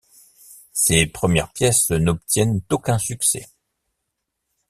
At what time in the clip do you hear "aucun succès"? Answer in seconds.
2.71-3.45